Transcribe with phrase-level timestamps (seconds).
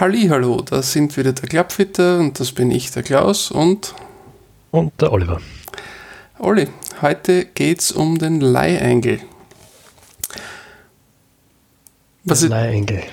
[0.00, 3.94] Hallo, da sind wieder der Klappfitter und das bin ich, der Klaus und
[4.70, 5.42] und der Oliver.
[6.38, 6.68] Olli,
[7.02, 9.20] heute geht's um den Leihengel.
[12.24, 12.50] Was ist,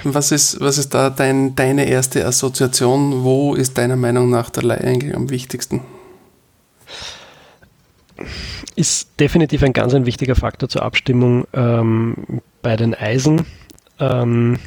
[0.06, 3.26] was, ist, was ist da dein, deine erste Assoziation?
[3.26, 5.82] Wo ist deiner Meinung nach der Leihengel am wichtigsten?
[8.78, 13.46] Ist definitiv ein ganz ein wichtiger Faktor zur Abstimmung ähm, bei den Eisen.
[14.00, 14.58] Ähm,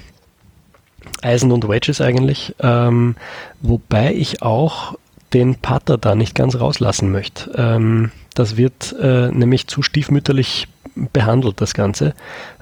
[1.23, 3.17] Eisen und Wedges eigentlich, ähm,
[3.61, 4.95] wobei ich auch
[5.33, 7.53] den Putter da nicht ganz rauslassen möchte.
[7.57, 10.69] Ähm, das wird äh, nämlich zu stiefmütterlich
[11.13, 12.15] behandelt, das Ganze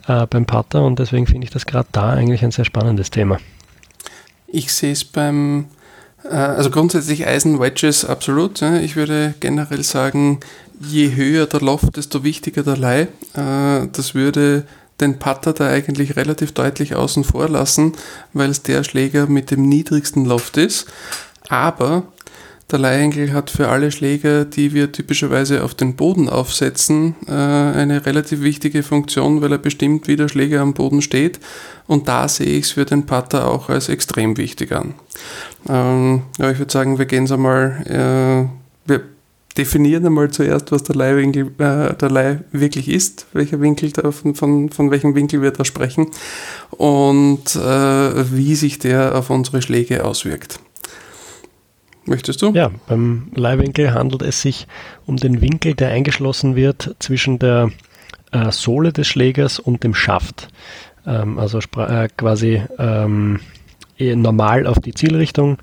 [0.06, 3.38] äh, beim Putter und deswegen finde ich das gerade da eigentlich ein sehr spannendes Thema.
[4.46, 5.66] Ich sehe es beim,
[6.24, 8.60] äh, also grundsätzlich Eisen-Wedges absolut.
[8.60, 8.76] Ja.
[8.78, 10.40] Ich würde generell sagen,
[10.80, 13.08] je höher der Loft, desto wichtiger der Leih.
[13.34, 14.64] Äh, das würde
[15.00, 17.92] den Putter da eigentlich relativ deutlich außen vor lassen,
[18.32, 20.86] weil es der Schläger mit dem niedrigsten Loft ist.
[21.48, 22.04] Aber
[22.70, 28.04] der Leihengel hat für alle Schläger, die wir typischerweise auf den Boden aufsetzen, äh, eine
[28.04, 31.40] relativ wichtige Funktion, weil er bestimmt, wie der Schläger am Boden steht.
[31.86, 34.94] Und da sehe ich es für den Putter auch als extrem wichtig an.
[35.66, 39.00] Ähm, ja, ich würde sagen, wir gehen es einmal, äh, wir
[39.56, 44.34] definieren einmal zuerst, was der Leihwinkel, äh, der Leih wirklich ist, welcher Winkel da, von,
[44.34, 46.08] von, von welchem Winkel wir da sprechen
[46.70, 50.60] und äh, wie sich der auf unsere Schläge auswirkt.
[52.04, 52.52] Möchtest du?
[52.52, 54.66] Ja, beim Leihwinkel handelt es sich
[55.04, 57.70] um den Winkel, der eingeschlossen wird zwischen der
[58.32, 60.48] äh, Sohle des Schlägers und dem Schaft.
[61.06, 63.40] Ähm, also äh, quasi ähm,
[63.98, 65.58] eh normal auf die Zielrichtung,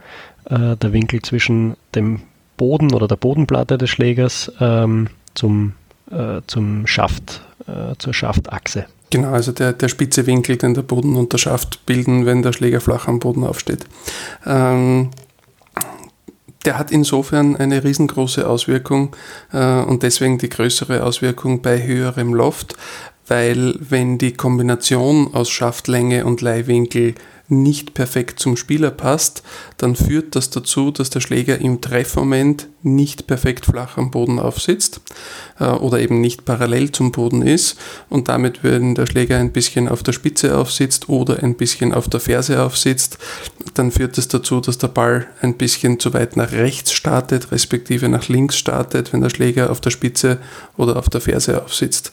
[0.45, 2.21] äh, der Winkel zwischen dem
[2.57, 5.73] Boden oder der Bodenplatte des Schlägers ähm, zum,
[6.11, 8.85] äh, zum Schaft, äh, zur Schaftachse.
[9.09, 12.53] Genau, also der, der spitze Winkel, den der Boden und der Schaft bilden, wenn der
[12.53, 13.85] Schläger flach am Boden aufsteht.
[14.45, 15.11] Ähm,
[16.65, 19.15] der hat insofern eine riesengroße Auswirkung
[19.53, 22.75] äh, und deswegen die größere Auswirkung bei höherem Loft,
[23.27, 27.15] weil wenn die Kombination aus Schaftlänge und Leihwinkel
[27.47, 29.43] nicht perfekt zum Spieler passt,
[29.77, 35.01] dann führt das dazu, dass der Schläger im Treffmoment nicht perfekt flach am Boden aufsitzt
[35.59, 37.77] äh, oder eben nicht parallel zum Boden ist
[38.09, 42.07] und damit, wenn der Schläger ein bisschen auf der Spitze aufsitzt oder ein bisschen auf
[42.09, 43.17] der Ferse aufsitzt,
[43.73, 48.09] dann führt das dazu, dass der Ball ein bisschen zu weit nach rechts startet, respektive
[48.09, 50.39] nach links startet, wenn der Schläger auf der Spitze
[50.77, 52.11] oder auf der Ferse aufsitzt.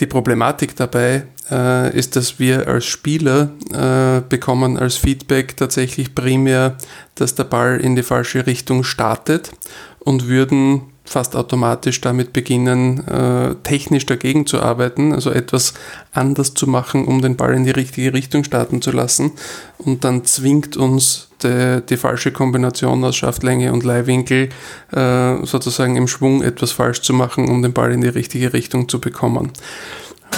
[0.00, 6.78] Die Problematik dabei äh, ist, dass wir als Spieler äh, bekommen als Feedback tatsächlich primär,
[7.14, 9.50] dass der Ball in die falsche Richtung startet
[9.98, 15.74] und würden fast automatisch damit beginnen, äh, technisch dagegen zu arbeiten, also etwas
[16.12, 19.32] anders zu machen, um den Ball in die richtige Richtung starten zu lassen.
[19.78, 24.48] Und dann zwingt uns die, die falsche Kombination aus Schaftlänge und Leihwinkel
[24.92, 28.88] äh, sozusagen im Schwung etwas falsch zu machen, um den Ball in die richtige Richtung
[28.88, 29.52] zu bekommen.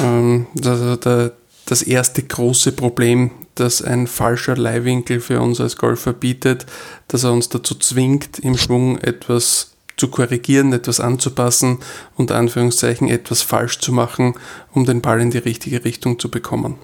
[0.03, 1.33] Ähm, der,
[1.67, 6.67] das erste große Problem, das ein falscher Leihwinkel für uns als Golfer bietet,
[7.09, 11.79] dass er uns dazu zwingt, im Schwung etwas zu korrigieren, etwas anzupassen
[12.17, 14.35] und Anführungszeichen etwas falsch zu machen,
[14.73, 16.75] um den Ball in die richtige Richtung zu bekommen.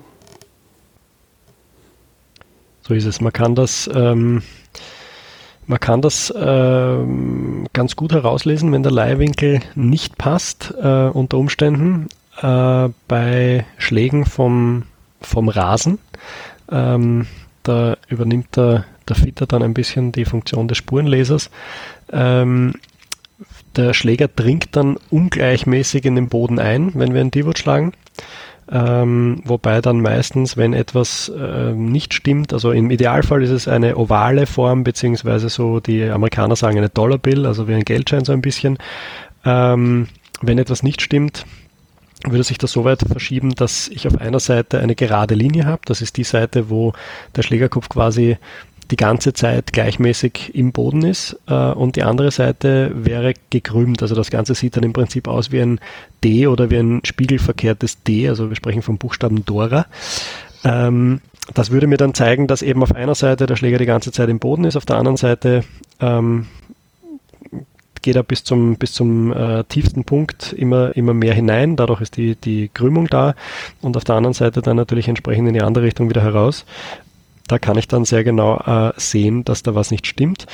[2.87, 3.21] So ist es.
[3.21, 4.43] Man kann das, ähm,
[5.67, 12.09] man kann das ähm, ganz gut herauslesen, wenn der Leihwinkel nicht passt äh, unter Umständen
[12.43, 14.85] äh, bei Schlägen vom,
[15.21, 15.99] vom Rasen.
[16.71, 17.27] Ähm,
[17.63, 21.51] da übernimmt der, der Fitter dann ein bisschen die Funktion des Spurenlesers.
[22.13, 22.75] Ähm,
[23.77, 27.93] der Schläger dringt dann ungleichmäßig in den Boden ein, wenn wir einen Divot schlagen.
[28.73, 33.97] Ähm, wobei dann meistens, wenn etwas äh, nicht stimmt, also im Idealfall ist es eine
[33.97, 38.33] ovale Form, beziehungsweise so, die Amerikaner sagen eine Dollar Bill, also wie ein Geldschein so
[38.33, 38.79] ein bisschen.
[39.45, 40.07] Ähm,
[40.41, 41.47] wenn etwas nicht stimmt,
[42.27, 45.83] würde sich das so weit verschieben, dass ich auf einer Seite eine gerade Linie habe.
[45.87, 46.93] Das ist die Seite, wo
[47.37, 48.37] der Schlägerkopf quasi
[48.91, 54.03] die ganze Zeit gleichmäßig im Boden ist äh, und die andere Seite wäre gekrümmt.
[54.03, 55.81] Also das Ganze sieht dann im Prinzip aus wie ein
[56.25, 58.29] D oder wie ein spiegelverkehrtes D.
[58.29, 59.87] Also wir sprechen vom Buchstaben Dora.
[60.65, 61.21] Ähm,
[61.55, 64.29] das würde mir dann zeigen, dass eben auf einer Seite der Schläger die ganze Zeit
[64.29, 65.65] im Boden ist, auf der anderen Seite
[66.01, 66.47] ähm,
[68.03, 71.77] geht er bis zum, bis zum äh, tiefsten Punkt immer, immer mehr hinein.
[71.77, 73.35] Dadurch ist die, die Krümmung da
[73.81, 76.65] und auf der anderen Seite dann natürlich entsprechend in die andere Richtung wieder heraus.
[77.47, 80.47] Da kann ich dann sehr genau äh, sehen, dass da was nicht stimmt.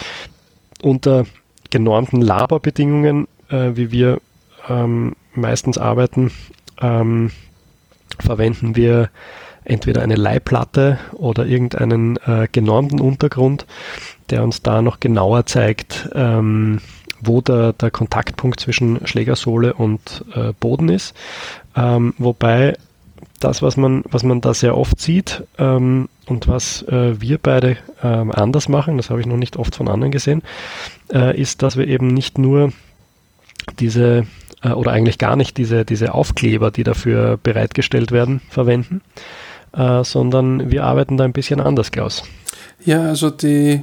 [0.82, 1.26] Unter
[1.70, 4.20] genormten Laberbedingungen, äh, wie wir
[4.68, 6.32] ähm, meistens arbeiten,
[6.80, 7.30] ähm,
[8.18, 9.10] verwenden wir
[9.64, 13.66] entweder eine Leihplatte oder irgendeinen äh, genormten Untergrund,
[14.30, 16.80] der uns da noch genauer zeigt, ähm,
[17.20, 21.14] wo der, der Kontaktpunkt zwischen Schlägersohle und äh, Boden ist.
[21.74, 22.76] Ähm, wobei
[23.40, 27.76] das, was man, was man da sehr oft sieht ähm, und was äh, wir beide
[28.02, 30.42] ähm, anders machen, das habe ich noch nicht oft von anderen gesehen,
[31.12, 32.72] äh, ist, dass wir eben nicht nur
[33.78, 34.26] diese
[34.62, 39.02] äh, oder eigentlich gar nicht diese, diese Aufkleber, die dafür bereitgestellt werden, verwenden,
[39.72, 42.24] äh, sondern wir arbeiten da ein bisschen anders, Klaus.
[42.84, 43.82] Ja, also die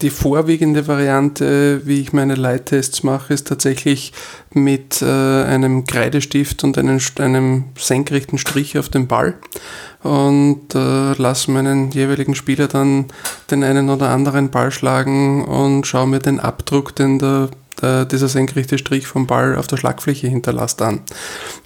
[0.00, 4.12] die vorwiegende Variante, wie ich meine Leittests mache, ist tatsächlich
[4.52, 9.34] mit äh, einem Kreidestift und einem, einem senkrechten Strich auf dem Ball
[10.04, 13.06] und äh, lasse meinen jeweiligen Spieler dann
[13.50, 18.28] den einen oder anderen Ball schlagen und schaue mir den Abdruck, den der, der, dieser
[18.28, 21.00] senkrechte Strich vom Ball auf der Schlagfläche hinterlässt an.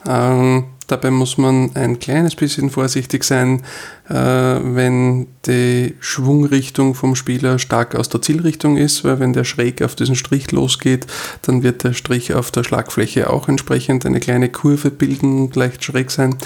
[0.06, 3.62] Ähm, Dabei muss man ein kleines bisschen vorsichtig sein,
[4.10, 9.80] äh, wenn die Schwungrichtung vom Spieler stark aus der Zielrichtung ist, weil wenn der schräg
[9.80, 11.06] auf diesen Strich losgeht,
[11.42, 16.10] dann wird der Strich auf der Schlagfläche auch entsprechend eine kleine Kurve bilden leicht schräg
[16.10, 16.36] sein.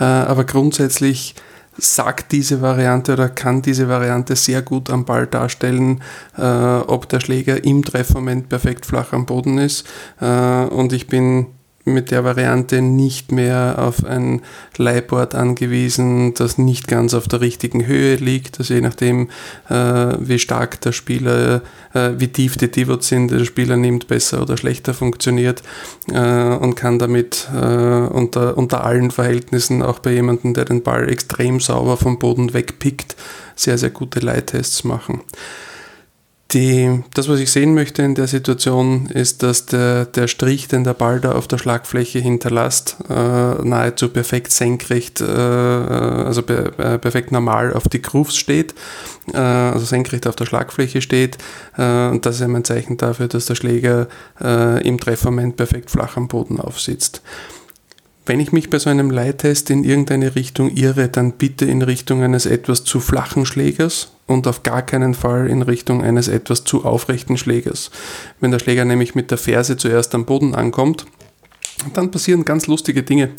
[0.00, 1.36] Äh, aber grundsätzlich
[1.76, 6.02] sagt diese Variante oder kann diese Variante sehr gut am Ball darstellen,
[6.36, 9.86] äh, ob der Schläger im Treffmoment perfekt flach am Boden ist.
[10.20, 11.46] Äh, und ich bin
[11.84, 14.42] mit der Variante nicht mehr auf ein
[14.76, 18.58] Leihboard angewiesen, das nicht ganz auf der richtigen Höhe liegt.
[18.58, 19.28] Also je nachdem,
[19.68, 19.74] äh,
[20.18, 21.62] wie stark der Spieler,
[21.92, 25.62] äh, wie tief die Divots sind, der Spieler nimmt, besser oder schlechter funktioniert
[26.12, 31.08] äh, und kann damit äh, unter, unter allen Verhältnissen, auch bei jemandem, der den Ball
[31.08, 33.16] extrem sauber vom Boden wegpickt,
[33.56, 35.22] sehr, sehr gute Leittests machen.
[36.52, 40.84] Die, das, was ich sehen möchte in der Situation, ist, dass der, der Strich, den
[40.84, 46.98] der Ball da auf der Schlagfläche hinterlässt, äh, nahezu perfekt senkrecht, äh, also per, äh,
[46.98, 48.74] perfekt normal auf die Grooves steht,
[49.32, 51.38] äh, also senkrecht auf der Schlagfläche steht.
[51.78, 54.08] Äh, und das ist eben ein Zeichen dafür, dass der Schläger
[54.38, 57.22] äh, im Treffmoment perfekt flach am Boden aufsitzt.
[58.24, 62.22] Wenn ich mich bei so einem Leittest in irgendeine Richtung irre, dann bitte in Richtung
[62.22, 66.84] eines etwas zu flachen Schlägers und auf gar keinen Fall in Richtung eines etwas zu
[66.84, 67.90] aufrechten Schlägers.
[68.40, 71.04] Wenn der Schläger nämlich mit der Ferse zuerst am Boden ankommt,
[71.94, 73.30] dann passieren ganz lustige Dinge.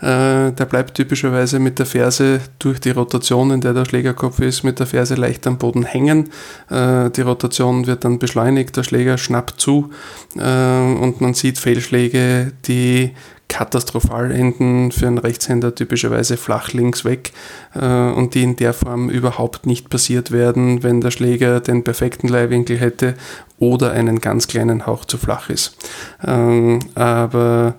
[0.00, 4.62] Äh, der bleibt typischerweise mit der Ferse durch die Rotation, in der der Schlägerkopf ist,
[4.62, 6.30] mit der Ferse leicht am Boden hängen.
[6.70, 9.90] Äh, die Rotation wird dann beschleunigt, der Schläger schnappt zu
[10.36, 13.12] äh, und man sieht Fehlschläge, die
[13.48, 17.32] katastrophal enden für einen Rechtshänder typischerweise flach links weg
[17.74, 22.28] äh, und die in der Form überhaupt nicht passiert werden, wenn der Schläger den perfekten
[22.28, 23.14] Leihwinkel hätte
[23.58, 25.76] oder einen ganz kleinen Hauch zu flach ist.
[26.24, 27.74] Ähm, aber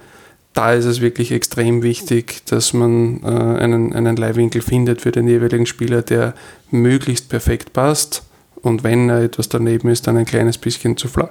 [0.54, 5.28] da ist es wirklich extrem wichtig, dass man äh, einen, einen Leihwinkel findet für den
[5.28, 6.34] jeweiligen Spieler, der
[6.72, 8.24] möglichst perfekt passt
[8.62, 11.30] und wenn er etwas daneben ist, dann ein kleines bisschen zu flach,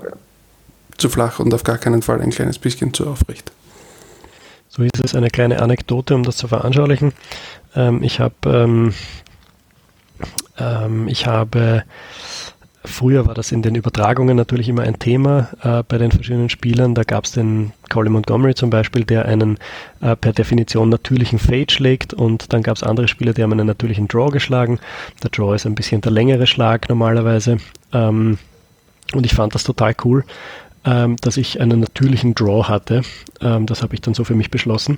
[0.96, 3.52] zu flach und auf gar keinen Fall ein kleines bisschen zu aufrecht.
[4.78, 7.12] So ist es eine kleine Anekdote, um das zu veranschaulichen.
[7.74, 8.94] Ähm, ich habe, ähm,
[10.56, 11.82] ähm, ich habe,
[12.84, 16.94] früher war das in den Übertragungen natürlich immer ein Thema äh, bei den verschiedenen Spielern.
[16.94, 19.58] Da gab es den Colin Montgomery zum Beispiel, der einen
[20.00, 23.66] äh, per Definition natürlichen Fade schlägt und dann gab es andere Spieler, die haben einen
[23.66, 24.78] natürlichen Draw geschlagen.
[25.24, 27.56] Der Draw ist ein bisschen der längere Schlag normalerweise.
[27.92, 28.38] Ähm,
[29.12, 30.22] und ich fand das total cool,
[30.84, 33.02] ähm, dass ich einen natürlichen Draw hatte.
[33.40, 34.96] Ähm, das habe ich dann so für mich beschlossen.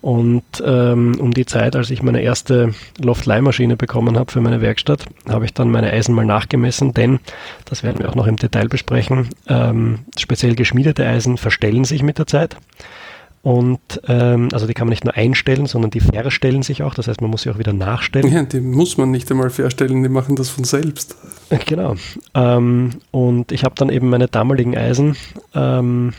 [0.00, 5.06] Und ähm, um die Zeit, als ich meine erste Loft-Leihmaschine bekommen habe für meine Werkstatt,
[5.28, 7.20] habe ich dann meine Eisen mal nachgemessen, denn,
[7.64, 12.18] das werden wir auch noch im Detail besprechen, ähm, speziell geschmiedete Eisen verstellen sich mit
[12.18, 12.56] der Zeit.
[13.42, 16.94] Und ähm, also die kann man nicht nur einstellen, sondern die verstellen sich auch.
[16.94, 18.32] Das heißt, man muss sie auch wieder nachstellen.
[18.32, 21.16] Ja, die muss man nicht einmal verstellen, die machen das von selbst.
[21.50, 21.96] Äh, genau.
[22.34, 25.16] Ähm, und ich habe dann eben meine damaligen Eisen
[25.54, 26.12] ähm,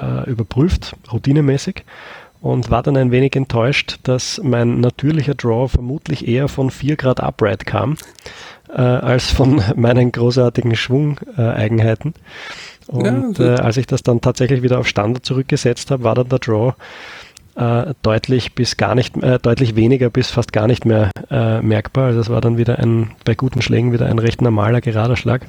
[0.00, 1.84] äh, überprüft, routinemäßig,
[2.40, 7.20] und war dann ein wenig enttäuscht, dass mein natürlicher Draw vermutlich eher von 4 Grad
[7.20, 7.96] Upright kam,
[8.68, 12.14] äh, als von meinen großartigen Schwungeigenheiten.
[12.90, 16.28] Und ja, äh, als ich das dann tatsächlich wieder auf Standard zurückgesetzt habe, war dann
[16.28, 16.74] der Draw
[17.54, 22.06] äh, deutlich bis gar nicht, äh, deutlich weniger bis fast gar nicht mehr äh, merkbar.
[22.06, 25.46] Also es war dann wieder ein, bei guten Schlägen wieder ein recht normaler gerader Schlag.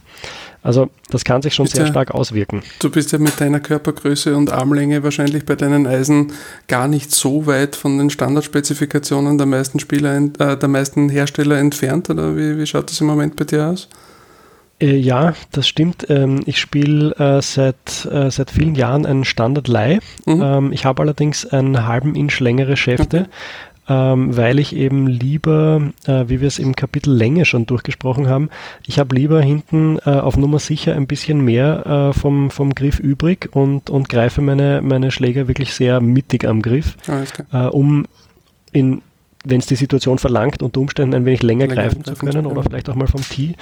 [0.63, 2.61] Also das kann sich schon sehr ja, stark auswirken.
[2.79, 6.33] Du bist ja mit deiner Körpergröße und Armlänge wahrscheinlich bei deinen Eisen
[6.67, 12.09] gar nicht so weit von den Standardspezifikationen der meisten Spieler, äh, der meisten Hersteller entfernt,
[12.11, 13.87] oder wie, wie schaut das im Moment bei dir aus?
[14.81, 16.07] Äh, ja, das stimmt.
[16.09, 19.99] Ähm, ich spiele äh, seit, äh, seit vielen Jahren einen Standard Leih.
[20.25, 20.41] Mhm.
[20.41, 23.29] Ähm, ich habe allerdings einen halben Inch längere Schäfte.
[23.89, 28.49] ähm, weil ich eben lieber, äh, wie wir es im Kapitel Länge schon durchgesprochen haben,
[28.85, 32.99] ich habe lieber hinten äh, auf Nummer sicher ein bisschen mehr äh, vom, vom Griff
[32.99, 36.95] übrig und, und greife meine, meine Schläger wirklich sehr mittig am Griff,
[37.51, 38.05] äh, um
[38.71, 39.01] in
[39.43, 42.63] wenn es die Situation verlangt, unter Umständen ein wenig länger, länger greifen zu können oder
[42.63, 43.55] vielleicht auch mal vom Tee.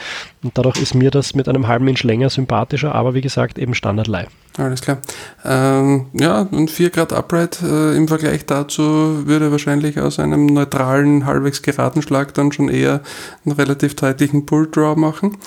[0.43, 3.73] Und dadurch ist mir das mit einem halben Inch länger sympathischer, aber wie gesagt eben
[3.73, 4.29] Standard Live.
[4.57, 4.97] Alles klar.
[5.45, 11.25] Ähm, ja, und 4 Grad Upright äh, im Vergleich dazu würde wahrscheinlich aus einem neutralen,
[11.25, 13.01] halbwegs geraden Schlag dann schon eher
[13.45, 15.37] einen relativ deutlichen Pull Draw machen.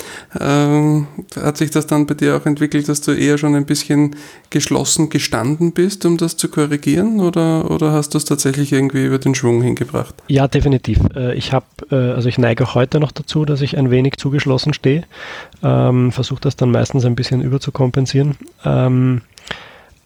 [0.41, 4.17] Ähm, hat sich das dann bei dir auch entwickelt, dass du eher schon ein bisschen
[4.51, 9.19] geschlossen gestanden bist, um das zu korrigieren, oder, oder hast du es tatsächlich irgendwie über
[9.19, 10.15] den Schwung hingebracht?
[10.29, 10.99] Ja, definitiv.
[11.15, 14.17] Äh, ich habe, äh, also ich neige auch heute noch dazu, dass ich ein wenig
[14.17, 15.05] zugeschlossen stehe.
[15.63, 18.37] Ähm, Versuche das dann meistens ein bisschen überzukompensieren.
[18.65, 18.92] Ähm,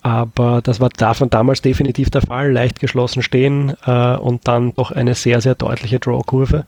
[0.02, 2.52] aber das war davon damals definitiv der Fall.
[2.52, 6.64] Leicht geschlossen stehen äh, und dann doch eine sehr, sehr deutliche Draw-Kurve.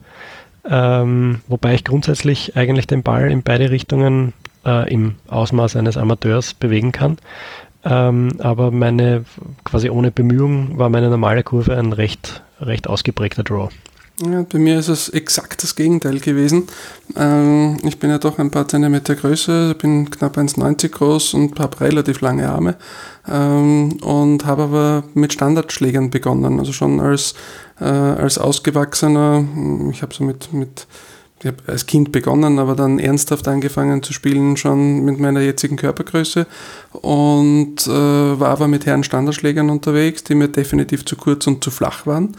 [0.68, 4.32] Ähm, wobei ich grundsätzlich eigentlich den Ball in beide Richtungen
[4.66, 7.18] äh, im Ausmaß eines Amateurs bewegen kann.
[7.84, 9.24] Ähm, aber meine,
[9.64, 13.68] quasi ohne Bemühung, war meine normale Kurve ein recht, recht ausgeprägter Draw.
[14.20, 16.66] Ja, bei mir ist es exakt das Gegenteil gewesen.
[17.14, 21.80] Ähm, ich bin ja doch ein paar Zentimeter größer, bin knapp 1,90 groß und habe
[21.80, 22.76] relativ lange Arme
[23.28, 26.58] ähm, und habe aber mit Standardschlägern begonnen.
[26.58, 27.34] Also schon als,
[27.80, 29.44] äh, als Ausgewachsener,
[29.92, 30.88] ich habe so mit, mit
[31.40, 35.76] ich habe als Kind begonnen, aber dann ernsthaft angefangen zu spielen, schon mit meiner jetzigen
[35.76, 36.46] Körpergröße
[36.92, 41.70] und äh, war aber mit Herren Standardschlägern unterwegs, die mir definitiv zu kurz und zu
[41.70, 42.36] flach waren.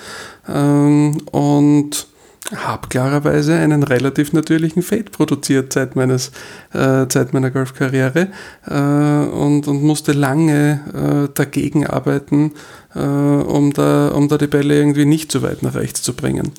[0.47, 2.07] Ähm, und
[2.55, 6.31] habe klarerweise einen relativ natürlichen Fade produziert seit, meines,
[6.73, 8.29] äh, seit meiner Golfkarriere
[8.65, 12.53] äh, und, und musste lange äh, dagegen arbeiten,
[12.95, 16.51] äh, um, da, um da die Bälle irgendwie nicht so weit nach rechts zu bringen.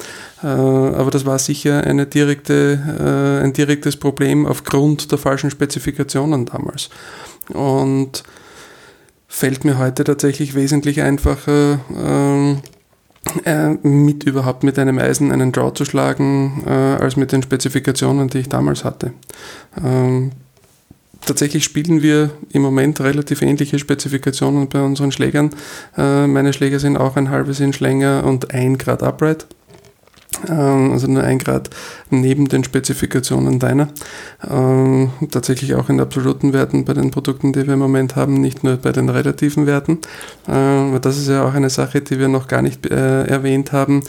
[0.42, 6.46] Äh, aber das war sicher eine direkte, äh, ein direktes Problem aufgrund der falschen Spezifikationen
[6.46, 6.88] damals.
[7.48, 8.22] Und
[9.26, 12.60] fällt mir heute tatsächlich wesentlich einfacher, ähm,
[13.44, 18.28] äh, mit überhaupt mit einem Eisen einen Draw zu schlagen, äh, als mit den Spezifikationen,
[18.28, 19.12] die ich damals hatte.
[19.84, 20.32] Ähm,
[21.24, 25.50] tatsächlich spielen wir im Moment relativ ähnliche Spezifikationen bei unseren Schlägern.
[25.96, 29.46] Äh, meine Schläger sind auch ein halbes Inch länger und ein Grad upright.
[30.48, 31.70] Ähm, also nur ein Grad
[32.10, 33.88] neben den Spezifikationen deiner.
[34.48, 38.64] Ähm, tatsächlich auch in absoluten Werten bei den Produkten, die wir im Moment haben, nicht
[38.64, 39.98] nur bei den relativen Werten.
[40.48, 44.02] Ähm, das ist ja auch eine Sache, die wir noch gar nicht äh, erwähnt haben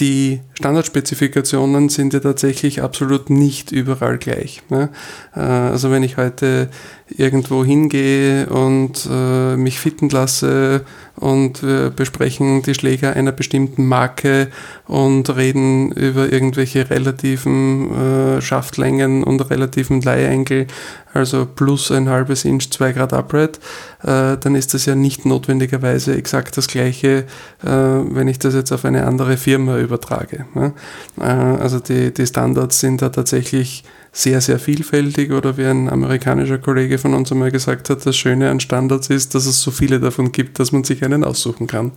[0.00, 4.62] die Standardspezifikationen sind ja tatsächlich absolut nicht überall gleich.
[4.68, 4.90] Ne?
[5.34, 6.68] Äh, also wenn ich heute
[7.08, 10.84] irgendwo hingehe und äh, mich fitten lasse
[11.18, 14.48] und wir besprechen die Schläger einer bestimmten Marke
[14.86, 17.90] und reden über irgendwelche relativen
[18.36, 20.66] äh, Schaftlängen und relativen Leihengel,
[21.12, 23.58] also plus ein halbes Inch, zwei Grad Upright,
[24.02, 27.24] äh, dann ist das ja nicht notwendigerweise exakt das gleiche,
[27.64, 30.46] äh, wenn ich das jetzt auf eine andere Firma übertrage.
[30.54, 30.72] Ne?
[31.20, 33.84] Äh, also die, die Standards sind da tatsächlich
[34.18, 38.50] sehr, sehr vielfältig oder wie ein amerikanischer Kollege von uns einmal gesagt hat, das Schöne
[38.50, 41.92] an Standards ist, dass es so viele davon gibt, dass man sich einen aussuchen kann.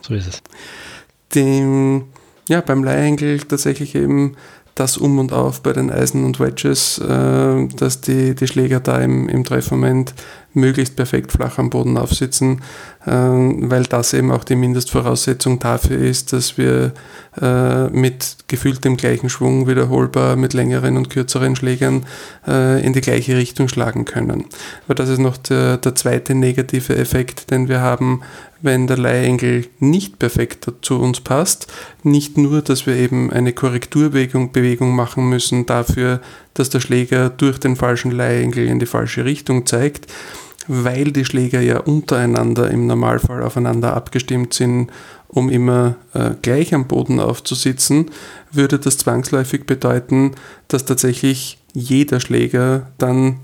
[0.00, 0.42] So ist es.
[1.34, 2.04] Dem,
[2.48, 4.36] ja, beim Leihengel tatsächlich eben
[4.76, 9.00] das Um und Auf bei den Eisen und Wedges, äh, dass die, die Schläger da
[9.00, 10.14] im, im Treffmoment
[10.54, 12.62] möglichst perfekt flach am Boden aufsitzen,
[13.06, 16.92] äh, weil das eben auch die Mindestvoraussetzung dafür ist, dass wir
[17.40, 22.06] äh, mit gefühlt dem gleichen Schwung wiederholbar mit längeren und kürzeren Schlägern
[22.46, 24.46] äh, in die gleiche Richtung schlagen können.
[24.86, 28.22] Aber das ist noch der, der zweite negative Effekt, den wir haben,
[28.64, 31.66] wenn der Leihengel nicht perfekt zu uns passt.
[32.02, 36.20] Nicht nur, dass wir eben eine Korrekturbewegung Bewegung machen müssen dafür,
[36.54, 40.06] dass der Schläger durch den falschen Leihengel in die falsche Richtung zeigt,
[40.66, 44.90] weil die Schläger ja untereinander im Normalfall aufeinander abgestimmt sind,
[45.28, 48.10] um immer äh, gleich am Boden aufzusitzen,
[48.52, 50.32] würde das zwangsläufig bedeuten,
[50.68, 53.38] dass tatsächlich jeder Schläger dann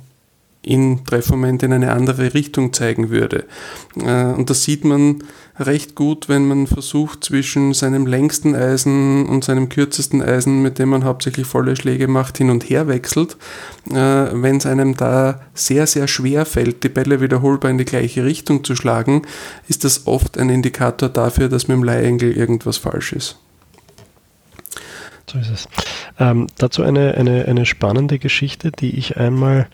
[0.62, 3.46] in Treffmoment in eine andere Richtung zeigen würde.
[3.96, 5.24] Äh, und das sieht man
[5.58, 10.90] recht gut, wenn man versucht, zwischen seinem längsten Eisen und seinem kürzesten Eisen, mit dem
[10.90, 13.36] man hauptsächlich volle Schläge macht, hin und her wechselt.
[13.90, 18.24] Äh, wenn es einem da sehr, sehr schwer fällt, die Bälle wiederholbar in die gleiche
[18.24, 19.22] Richtung zu schlagen,
[19.68, 23.38] ist das oft ein Indikator dafür, dass mit dem Leihengel irgendwas falsch ist.
[25.30, 25.68] So ist es.
[26.18, 29.68] Ähm, dazu eine, eine, eine spannende Geschichte, die ich einmal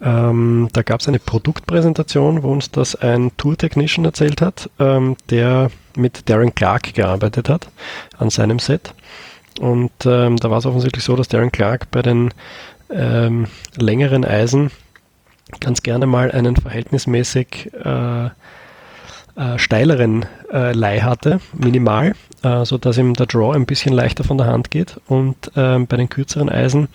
[0.00, 5.70] Ähm, da gab es eine Produktpräsentation, wo uns das ein Tour-Technician erzählt hat, ähm, der
[5.96, 7.68] mit Darren Clark gearbeitet hat
[8.16, 8.94] an seinem Set.
[9.60, 12.32] Und ähm, da war es offensichtlich so, dass Darren Clark bei den
[12.90, 14.70] ähm, längeren Eisen
[15.60, 18.30] ganz gerne mal einen verhältnismäßig äh, äh,
[19.56, 24.38] steileren äh, Leih hatte, minimal, äh, so dass ihm der Draw ein bisschen leichter von
[24.38, 26.88] der Hand geht und ähm, bei den kürzeren Eisen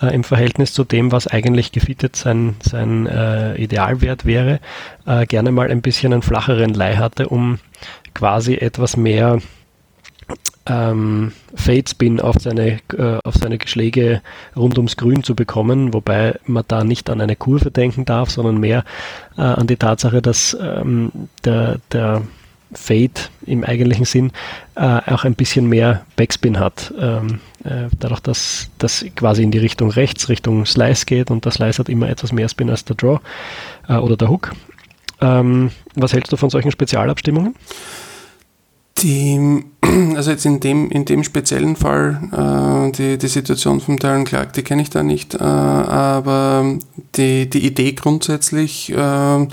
[0.00, 4.60] äh, im Verhältnis zu dem, was eigentlich gefittet sein, sein äh, Idealwert wäre,
[5.06, 7.58] äh, gerne mal ein bisschen einen flacheren Leih hatte, um
[8.14, 9.40] quasi etwas mehr
[10.66, 14.22] ähm, Fade Spin auf seine, äh, auf seine Schläge
[14.56, 18.58] rund ums Grün zu bekommen, wobei man da nicht an eine Kurve denken darf, sondern
[18.58, 18.84] mehr
[19.36, 21.10] äh, an die Tatsache, dass ähm,
[21.44, 22.22] der, der
[22.72, 24.32] Fade im eigentlichen Sinn
[24.76, 26.92] äh, auch ein bisschen mehr Backspin hat.
[26.98, 31.52] Ähm, äh, dadurch, dass das quasi in die Richtung rechts, Richtung Slice geht und der
[31.52, 33.20] Slice hat immer etwas mehr Spin als der Draw
[33.88, 34.52] äh, oder der Hook.
[35.20, 37.54] Ähm, was hältst du von solchen Spezialabstimmungen?
[38.98, 39.64] Die,
[40.16, 44.52] also jetzt in dem, in dem speziellen Fall, äh, die, die Situation von Darren Clark,
[44.52, 46.78] die kenne ich da nicht, äh, aber
[47.16, 49.46] die, die Idee grundsätzlich äh,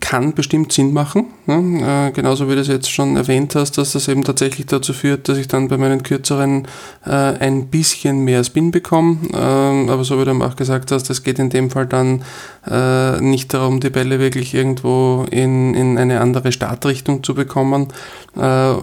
[0.00, 1.26] kann bestimmt Sinn machen.
[1.46, 2.08] Ne?
[2.08, 5.28] Äh, genauso wie du es jetzt schon erwähnt hast, dass das eben tatsächlich dazu führt,
[5.28, 6.66] dass ich dann bei meinen kürzeren
[7.04, 9.18] äh, ein bisschen mehr Spin bekomme.
[9.32, 12.22] Ähm, aber so wie du auch gesagt hast, es geht in dem Fall dann
[12.66, 17.88] äh, nicht darum, die Bälle wirklich irgendwo in, in eine andere Startrichtung zu bekommen.
[18.36, 18.74] Äh,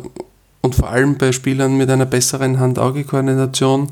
[0.61, 3.89] und vor allem bei Spielern mit einer besseren Hand-Auge-Koordination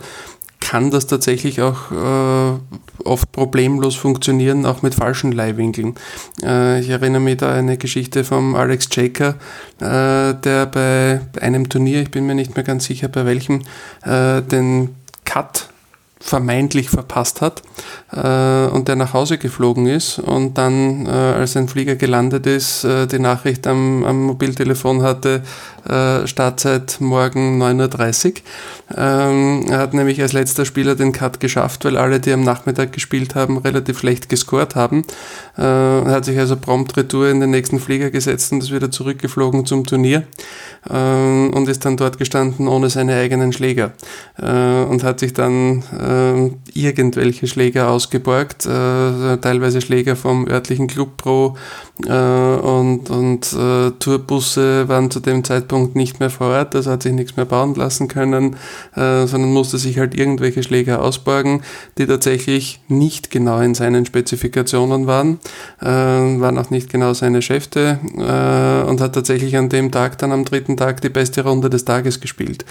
[0.69, 2.59] kann das tatsächlich auch äh,
[3.03, 5.95] oft problemlos funktionieren, auch mit falschen Leihwinkeln.
[6.43, 9.29] Äh, ich erinnere mich da an eine Geschichte vom Alex Jaker,
[9.79, 13.61] äh, der bei einem Turnier, ich bin mir nicht mehr ganz sicher bei welchem,
[14.03, 14.89] äh, den
[15.25, 15.69] Cut
[16.19, 17.63] vermeintlich verpasst hat
[18.11, 22.83] äh, und der nach Hause geflogen ist und dann, äh, als ein Flieger gelandet ist,
[22.83, 25.43] äh, die Nachricht am, am Mobiltelefon hatte,
[25.87, 28.33] äh, Startzeit morgen 9.30 Uhr.
[28.97, 32.91] Ähm, er hat nämlich als letzter Spieler den Cut geschafft, weil alle, die am Nachmittag
[32.91, 35.05] gespielt haben, relativ schlecht gescored haben.
[35.57, 38.91] Äh, er hat sich also prompt retour in den nächsten Flieger gesetzt und ist wieder
[38.91, 40.23] zurückgeflogen zum Turnier
[40.89, 43.91] ähm, und ist dann dort gestanden ohne seine eigenen Schläger
[44.37, 51.17] äh, und hat sich dann äh, irgendwelche Schläger ausgeborgt, äh, teilweise Schläger vom örtlichen Club
[51.17, 51.55] Pro
[52.05, 57.03] äh, und, und äh, Tourbusse waren zu dem Zeitpunkt nicht mehr vor Ort, also hat
[57.03, 58.55] sich nichts mehr bauen lassen können,
[58.95, 61.61] äh, sondern musste sich halt irgendwelche Schläger ausborgen,
[61.97, 65.39] die tatsächlich nicht genau in seinen Spezifikationen waren,
[65.79, 67.99] waren auch nicht genau seine Schäfte
[68.87, 72.19] und hat tatsächlich an dem Tag dann am dritten Tag die beste Runde des Tages
[72.19, 72.65] gespielt.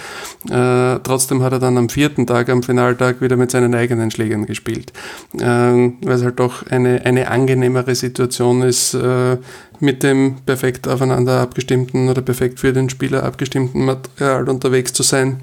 [0.47, 4.93] trotzdem hat er dann am vierten Tag, am Finaltag, wieder mit seinen eigenen Schlägern gespielt,
[5.33, 9.37] weil es halt doch eine, eine angenehmere Situation ist, äh,
[9.79, 15.41] mit dem perfekt aufeinander abgestimmten oder perfekt für den Spieler abgestimmten Material unterwegs zu sein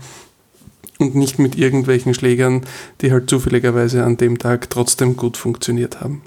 [0.99, 2.63] und nicht mit irgendwelchen Schlägern,
[3.01, 6.23] die halt zufälligerweise an dem Tag trotzdem gut funktioniert haben.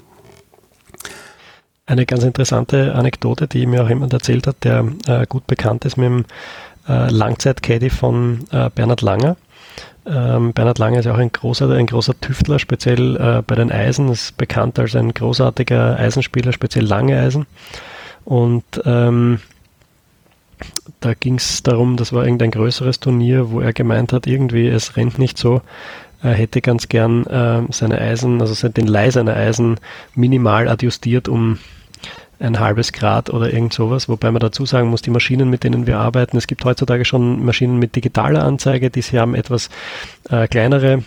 [1.86, 5.96] Eine ganz interessante Anekdote, die mir auch jemand erzählt hat, der äh, gut bekannt ist
[5.96, 6.24] mit dem
[6.88, 9.36] äh, Langzeit-Caddy von äh, Bernhard Langer.
[10.06, 13.70] Ähm, Bernhard Lange ist ja auch ein großer, ein großer Tüftler, speziell äh, bei den
[13.70, 17.46] Eisen, ist bekannt als ein großartiger Eisenspieler, speziell lange Eisen.
[18.24, 19.40] Und ähm,
[21.00, 24.96] da ging es darum, das war irgendein größeres Turnier, wo er gemeint hat, irgendwie es
[24.96, 25.62] rennt nicht so.
[26.22, 29.80] Er hätte ganz gern äh, seine Eisen, also den Leih seiner Eisen
[30.14, 31.58] minimal adjustiert, um
[32.40, 35.86] ein halbes Grad oder irgend sowas, wobei man dazu sagen muss, die Maschinen, mit denen
[35.86, 39.68] wir arbeiten, es gibt heutzutage schon Maschinen mit digitaler Anzeige, die sie haben etwas
[40.30, 41.04] äh, kleinere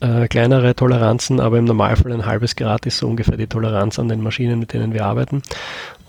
[0.00, 4.08] äh, kleinere Toleranzen, aber im Normalfall ein halbes Grad ist so ungefähr die Toleranz an
[4.08, 5.42] den Maschinen, mit denen wir arbeiten.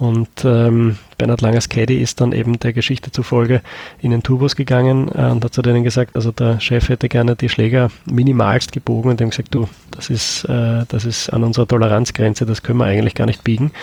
[0.01, 3.61] Und ähm, Bernhard Langers Caddy ist dann eben der Geschichte zufolge
[4.01, 7.35] in den Turbos gegangen äh, und hat zu denen gesagt, also der Chef hätte gerne
[7.35, 11.67] die Schläger minimalst gebogen und dem gesagt, du, das ist, äh, das ist an unserer
[11.67, 13.73] Toleranzgrenze, das können wir eigentlich gar nicht biegen.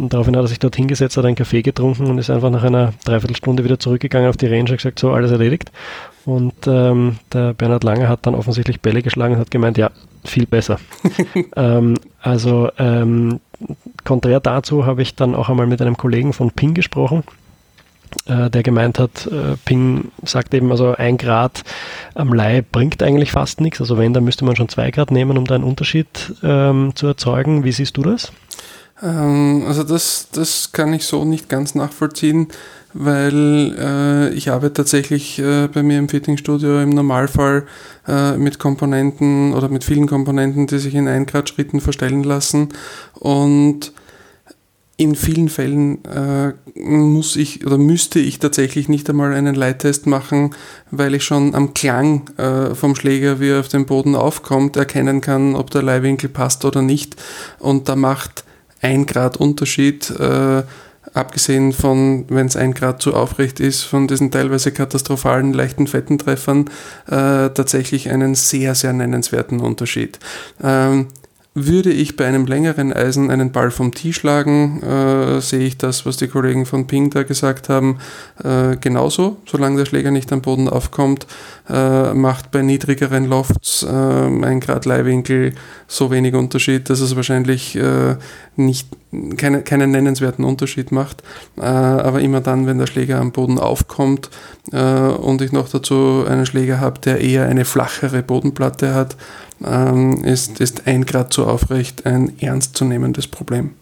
[0.00, 2.64] Und daraufhin hat er sich dort hingesetzt, hat einen Kaffee getrunken und ist einfach nach
[2.64, 5.70] einer Dreiviertelstunde wieder zurückgegangen auf die Range und gesagt, so, alles erledigt.
[6.24, 9.92] Und ähm, der Bernhard Langer hat dann offensichtlich Bälle geschlagen und hat gemeint, ja,
[10.24, 10.80] viel besser.
[11.56, 13.38] ähm, also ähm,
[14.04, 17.24] konträr dazu habe ich dann auch einmal mit einem Kollegen von Ping gesprochen,
[18.26, 21.62] äh, der gemeint hat, äh, Ping sagt eben, also ein Grad
[22.14, 23.80] am Leih bringt eigentlich fast nichts.
[23.80, 27.06] Also wenn, dann müsste man schon zwei Grad nehmen, um da einen Unterschied ähm, zu
[27.06, 27.64] erzeugen.
[27.64, 28.32] Wie siehst du das?
[29.02, 32.48] Ähm, also das, das kann ich so nicht ganz nachvollziehen.
[32.94, 37.64] Weil äh, ich arbeite tatsächlich äh, bei mir im Fittingstudio im Normalfall
[38.06, 42.68] äh, mit Komponenten oder mit vielen Komponenten, die sich in 1 Grad Schritten verstellen lassen
[43.14, 43.92] und
[45.02, 50.54] in vielen Fällen äh, muss ich oder müsste ich tatsächlich nicht einmal einen Leittest machen,
[50.90, 55.20] weil ich schon am Klang äh, vom Schläger, wie er auf dem Boden aufkommt, erkennen
[55.20, 57.16] kann, ob der Leihwinkel passt oder nicht.
[57.58, 58.44] Und da macht
[58.80, 60.62] ein Grad Unterschied, äh,
[61.14, 66.70] abgesehen von, wenn es ein Grad zu aufrecht ist, von diesen teilweise katastrophalen leichten Fettentreffern,
[67.06, 70.18] äh, tatsächlich einen sehr, sehr nennenswerten Unterschied.
[70.62, 71.08] Ähm,
[71.54, 76.06] würde ich bei einem längeren Eisen einen Ball vom Tee schlagen, äh, sehe ich das,
[76.06, 77.98] was die Kollegen von Ping da gesagt haben,
[78.42, 79.36] äh, genauso.
[79.44, 81.26] Solange der Schläger nicht am Boden aufkommt,
[81.68, 85.52] äh, macht bei niedrigeren Lofts äh, ein Grad Leihwinkel
[85.86, 88.16] so wenig Unterschied, dass es wahrscheinlich äh,
[88.56, 88.88] nicht,
[89.36, 91.22] keine, keinen nennenswerten Unterschied macht.
[91.58, 94.30] Äh, aber immer dann, wenn der Schläger am Boden aufkommt
[94.70, 99.16] und ich noch dazu einen Schläger habe, der eher eine flachere Bodenplatte hat,
[99.66, 103.74] ähm, ist, ist ein Grad zu aufrecht ein ernstzunehmendes Problem.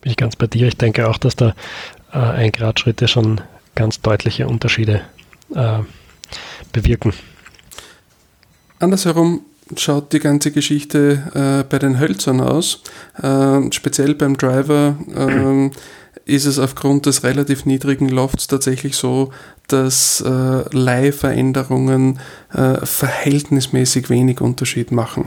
[0.00, 0.66] Bin ich ganz bei dir.
[0.68, 1.54] Ich denke auch, dass da
[2.12, 3.40] äh, ein Grad Schritte schon
[3.74, 5.02] ganz deutliche Unterschiede
[5.54, 5.78] äh,
[6.72, 7.12] bewirken.
[8.78, 9.42] Andersherum
[9.76, 12.82] schaut die ganze Geschichte äh, bei den Hölzern aus.
[13.22, 15.70] Äh, speziell beim Driver äh,
[16.24, 19.32] ist es aufgrund des relativ niedrigen Lofts tatsächlich so,
[19.72, 22.18] dass äh, Leihveränderungen
[22.52, 25.24] äh, verhältnismäßig wenig Unterschied machen.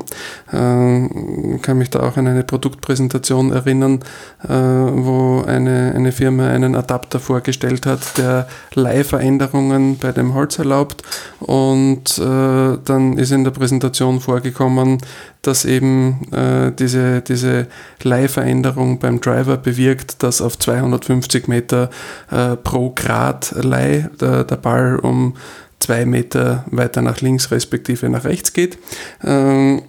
[0.52, 4.02] Äh, kann mich da auch an eine Produktpräsentation erinnern,
[4.44, 11.02] äh, wo eine, eine Firma einen Adapter vorgestellt hat, der Leihveränderungen bei dem Holz erlaubt
[11.40, 15.00] und äh, dann ist in der Präsentation vorgekommen,
[15.42, 17.68] dass eben äh, diese, diese
[18.02, 21.90] Leihveränderung beim Driver bewirkt, dass auf 250 Meter
[22.32, 25.36] äh, pro Grad Leih der, der Ball um
[25.80, 28.78] zwei Meter weiter nach links respektive nach rechts geht,
[29.24, 29.82] ähm,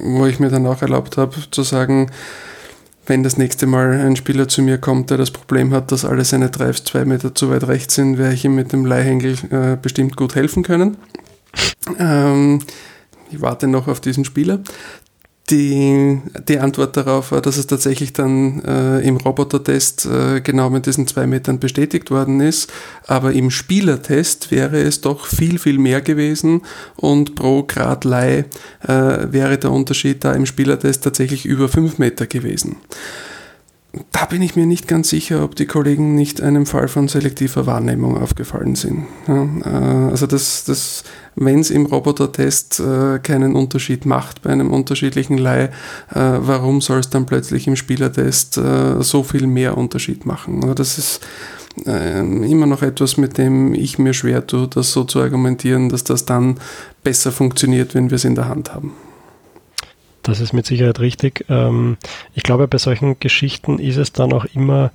[0.00, 2.10] wo ich mir dann auch erlaubt habe zu sagen,
[3.06, 6.24] wenn das nächste Mal ein Spieler zu mir kommt, der das Problem hat, dass alle
[6.24, 9.76] seine Drives zwei Meter zu weit rechts sind, werde ich ihm mit dem Leihhängel äh,
[9.80, 10.96] bestimmt gut helfen können.
[11.98, 12.60] Ähm,
[13.30, 14.60] ich warte noch auf diesen Spieler.
[15.48, 20.86] Die, die Antwort darauf war, dass es tatsächlich dann äh, im Robotertest äh, genau mit
[20.86, 22.72] diesen zwei Metern bestätigt worden ist,
[23.06, 26.62] aber im Spielertest wäre es doch viel, viel mehr gewesen
[26.96, 28.46] und pro Grad Leih
[28.82, 28.88] äh,
[29.30, 32.78] wäre der Unterschied da im Spielertest tatsächlich über fünf Meter gewesen
[34.12, 37.66] da bin ich mir nicht ganz sicher, ob die Kollegen nicht einem Fall von selektiver
[37.66, 39.06] Wahrnehmung aufgefallen sind.
[39.26, 41.04] Ja, äh, also das, das
[41.36, 45.70] wenn es im Robotertest äh, keinen Unterschied macht bei einem unterschiedlichen Leih, äh,
[46.14, 50.62] warum soll es dann plötzlich im Spielertest äh, so viel mehr Unterschied machen?
[50.62, 51.20] Also das ist
[51.86, 56.04] äh, immer noch etwas, mit dem ich mir schwer tue, das so zu argumentieren, dass
[56.04, 56.56] das dann
[57.04, 58.92] besser funktioniert, wenn wir es in der Hand haben.
[60.26, 61.44] Das ist mit Sicherheit richtig.
[61.48, 61.98] Ähm,
[62.34, 64.90] ich glaube, bei solchen Geschichten ist es dann auch immer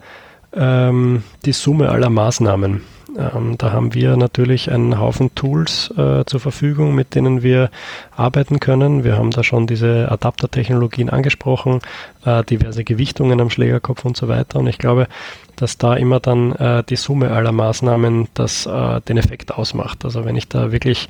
[0.54, 2.82] ähm, die Summe aller Maßnahmen.
[3.18, 7.70] Ähm, da haben wir natürlich einen Haufen Tools äh, zur Verfügung, mit denen wir
[8.16, 9.06] arbeiten können.
[9.06, 11.80] Wir haben da schon diese Adaptertechnologien angesprochen,
[12.26, 14.60] äh, diverse Gewichtungen am Schlägerkopf und so weiter.
[14.60, 15.08] Und ich glaube,
[15.56, 20.04] dass da immer dann äh, die Summe aller Maßnahmen das äh, den Effekt ausmacht.
[20.06, 21.10] Also wenn ich da wirklich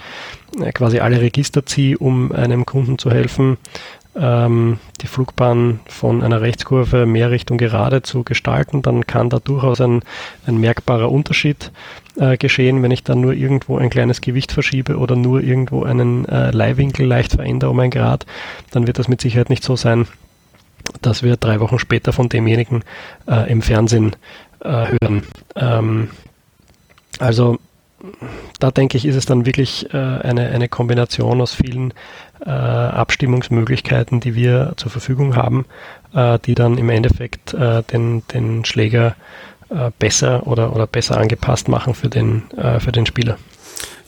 [0.60, 3.58] äh, quasi alle Register ziehe, um einem Kunden zu helfen,
[4.16, 9.80] ähm, die Flugbahn von einer Rechtskurve mehr Richtung gerade zu gestalten, dann kann da durchaus
[9.80, 10.02] ein,
[10.46, 11.72] ein merkbarer Unterschied
[12.18, 16.26] äh, geschehen, wenn ich dann nur irgendwo ein kleines Gewicht verschiebe oder nur irgendwo einen
[16.26, 18.26] äh, Leihwinkel leicht verändere um ein Grad,
[18.72, 20.08] dann wird das mit Sicherheit nicht so sein,
[21.02, 22.84] dass wir drei Wochen später von demjenigen
[23.28, 24.16] äh, im Fernsehen
[24.60, 25.24] äh, hören.
[25.56, 26.10] Ähm,
[27.20, 27.60] also
[28.60, 31.94] da denke ich, ist es dann wirklich äh, eine, eine Kombination aus vielen
[32.50, 35.66] Abstimmungsmöglichkeiten, die wir zur Verfügung haben,
[36.14, 39.16] äh, die dann im Endeffekt äh, den, den Schläger
[39.70, 43.38] äh, besser oder, oder besser angepasst machen für den, äh, für den Spieler.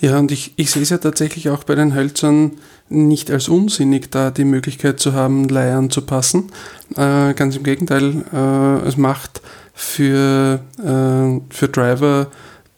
[0.02, 2.52] Ja, und ich, ich sehe es ja tatsächlich auch bei den Hölzern
[2.90, 6.52] nicht als unsinnig, da die Möglichkeit zu haben, Leih anzupassen.
[6.98, 9.42] Äh, ganz im Gegenteil, äh, es macht
[9.74, 12.28] für, äh, für Driver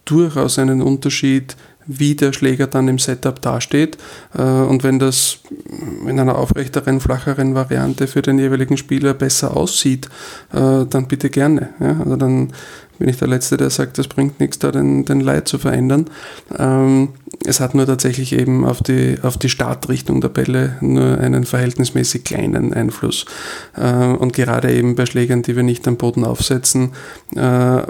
[0.05, 3.97] durchaus einen Unterschied, wie der Schläger dann im Setup dasteht.
[4.37, 5.39] Äh, und wenn das
[6.07, 10.07] in einer aufrechteren, flacheren Variante für den jeweiligen Spieler besser aussieht,
[10.53, 11.69] äh, dann bitte gerne.
[11.79, 12.53] Also dann
[12.97, 16.05] bin ich der Letzte, der sagt, das bringt nichts, da den, den Leid zu verändern.
[16.57, 17.09] Ähm,
[17.45, 22.23] es hat nur tatsächlich eben auf die, auf die Startrichtung der Bälle nur einen verhältnismäßig
[22.23, 23.25] kleinen Einfluss.
[23.75, 26.91] Äh, und gerade eben bei Schlägern, die wir nicht am Boden aufsetzen,
[27.35, 27.81] äh,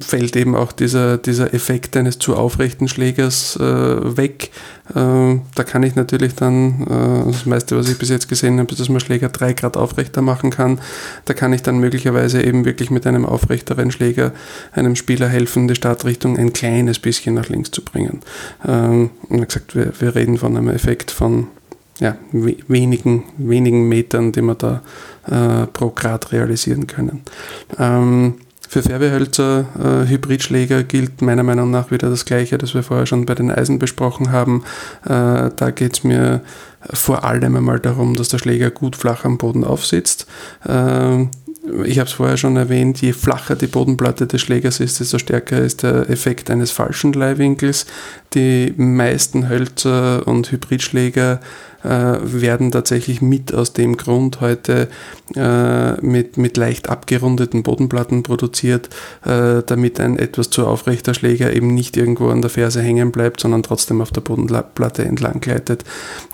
[0.00, 4.50] fällt eben auch dieser, dieser Effekt eines zu aufrechten Schlägers äh, weg.
[4.94, 8.70] Äh, da kann ich natürlich dann, äh, das meiste, was ich bis jetzt gesehen habe,
[8.70, 10.80] ist, dass man Schläger drei Grad aufrechter machen kann.
[11.24, 14.32] Da kann ich dann möglicherweise eben wirklich mit einem aufrechteren Schläger
[14.72, 18.20] einem Spieler helfen, die Startrichtung ein kleines bisschen nach links zu bringen.
[18.66, 21.48] Ähm, und wie gesagt, wir, wir reden von einem Effekt von
[22.00, 24.82] ja, wenigen, wenigen Metern, die wir da
[25.26, 27.22] äh, pro Grad realisieren können.
[27.76, 28.34] Ähm,
[28.68, 33.24] für Färbehölzer, äh, Hybridschläger gilt meiner Meinung nach wieder das Gleiche, das wir vorher schon
[33.24, 34.62] bei den Eisen besprochen haben.
[35.04, 36.42] Äh, da geht es mir
[36.92, 40.26] vor allem einmal darum, dass der Schläger gut flach am Boden aufsitzt.
[40.64, 41.26] Äh,
[41.84, 45.60] ich habe es vorher schon erwähnt, je flacher die Bodenplatte des Schlägers ist, desto stärker
[45.60, 47.86] ist der Effekt eines falschen Leihwinkels.
[48.34, 51.40] Die meisten Hölzer und Hybridschläger
[51.82, 54.88] äh, werden tatsächlich mit aus dem Grund heute
[55.36, 58.88] äh, mit, mit leicht abgerundeten Bodenplatten produziert,
[59.24, 63.40] äh, damit ein etwas zu aufrechter Schläger eben nicht irgendwo an der Ferse hängen bleibt,
[63.40, 65.84] sondern trotzdem auf der Bodenplatte entlang gleitet.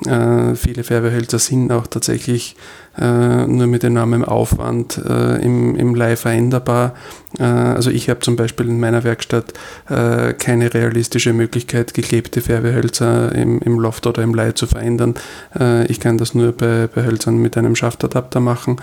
[0.07, 2.57] Äh, viele Färbehölzer sind auch tatsächlich
[2.99, 6.95] äh, nur mit enormem Aufwand äh, im, im Leih veränderbar.
[7.39, 9.53] Äh, also ich habe zum Beispiel in meiner Werkstatt
[9.89, 15.15] äh, keine realistische Möglichkeit, geklebte Färbehölzer im, im Loft oder im Leih zu verändern.
[15.59, 18.77] Äh, ich kann das nur bei, bei Hölzern mit einem Schaftadapter machen.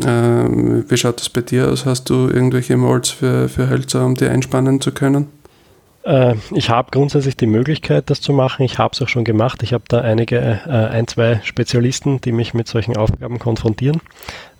[0.00, 1.86] Äh, wie schaut das bei dir aus?
[1.86, 5.41] Hast du irgendwelche Molds für, für Hölzer, um die einspannen zu können?
[6.04, 8.62] Äh, ich habe grundsätzlich die Möglichkeit, das zu machen.
[8.64, 9.62] Ich habe es auch schon gemacht.
[9.62, 14.00] Ich habe da einige, äh, ein, zwei Spezialisten, die mich mit solchen Aufgaben konfrontieren.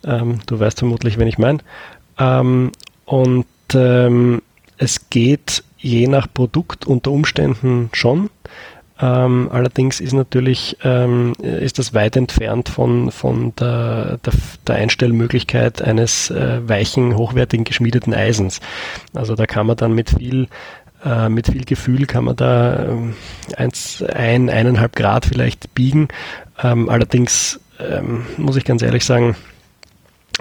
[0.04, 1.58] Ähm, du weißt vermutlich, wen ich meine.
[2.18, 2.72] Ähm,
[3.04, 4.42] und ähm,
[4.78, 8.30] es geht je nach Produkt unter Umständen schon.
[9.00, 14.32] Ähm, allerdings ist natürlich ähm, ist das weit entfernt von, von der, der,
[14.66, 18.60] der Einstellmöglichkeit eines äh, weichen, hochwertigen geschmiedeten Eisens.
[19.12, 20.46] Also da kann man dann mit viel
[21.04, 23.14] äh, mit viel Gefühl kann man da ähm,
[23.56, 26.08] eins, ein, eineinhalb Grad vielleicht biegen.
[26.62, 29.36] Ähm, allerdings ähm, muss ich ganz ehrlich sagen,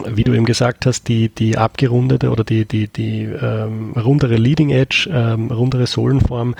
[0.05, 4.69] wie du eben gesagt hast, die, die abgerundete oder die, die, die ähm, rundere Leading
[4.69, 6.55] Edge, ähm, rundere Sohlenform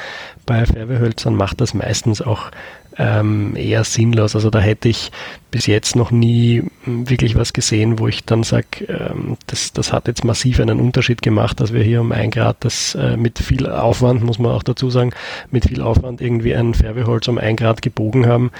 [0.45, 2.51] bei Färbehölzern macht das meistens auch
[2.97, 4.36] ähm, eher sinnlos.
[4.36, 5.12] Also da hätte ich
[5.49, 10.08] bis jetzt noch nie wirklich was gesehen, wo ich dann sage, ähm, das, das hat
[10.08, 13.67] jetzt massiv einen Unterschied gemacht, dass wir hier um ein Grad das äh, mit viel
[13.67, 15.12] Aufwand, muss man auch dazu sagen,
[15.51, 18.51] mit viel Aufwand irgendwie ein Färbeholz um ein Grad gebogen haben.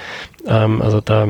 [0.46, 1.26] Ähm, also da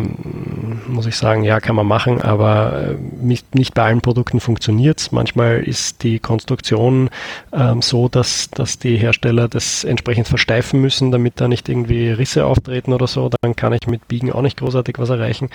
[0.87, 5.01] muss ich sagen, ja, kann man machen, aber äh, nicht, nicht bei allen Produkten funktioniert
[5.01, 5.13] es.
[5.13, 7.11] Manchmal ist die Konstruktion
[7.53, 12.47] ähm, so, dass, dass die Hersteller das entsprechend versteifen müssen, damit da nicht irgendwie Risse
[12.47, 13.31] auftreten oder so.
[13.43, 15.51] Dann kann ich mit Biegen auch nicht großartig was erreichen.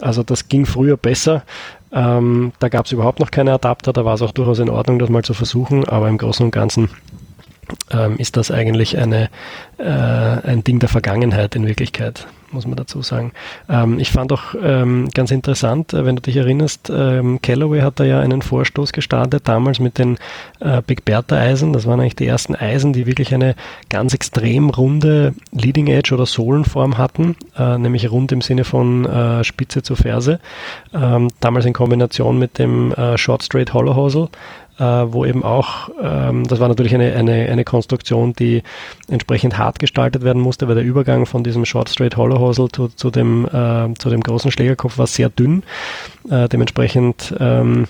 [0.00, 1.42] Also das ging früher besser.
[1.92, 4.98] Ähm, da gab es überhaupt noch keine Adapter, da war es auch durchaus in Ordnung,
[4.98, 6.88] das mal zu versuchen, aber im Großen und Ganzen
[7.90, 9.28] ähm, ist das eigentlich eine,
[9.76, 13.32] äh, ein Ding der Vergangenheit in Wirklichkeit muss man dazu sagen.
[13.68, 18.00] Ähm, ich fand auch ähm, ganz interessant, äh, wenn du dich erinnerst, ähm, Callaway hat
[18.00, 20.18] da ja einen Vorstoß gestartet, damals mit den
[20.60, 21.72] äh, Big Bertha Eisen.
[21.72, 23.54] Das waren eigentlich die ersten Eisen, die wirklich eine
[23.88, 29.44] ganz extrem runde Leading Edge oder Sohlenform hatten, äh, nämlich rund im Sinne von äh,
[29.44, 30.40] Spitze zu Ferse.
[30.94, 34.28] Ähm, damals in Kombination mit dem äh, Short Straight Hollow Hosel
[34.78, 38.62] äh, wo eben auch, ähm, das war natürlich eine, eine, eine Konstruktion, die
[39.08, 42.88] entsprechend hart gestaltet werden musste, weil der Übergang von diesem Short Straight Hollow Hosel zu,
[42.88, 45.62] zu, dem, äh, zu dem großen Schlägerkopf war sehr dünn.
[46.30, 47.86] Äh, dementsprechend ähm,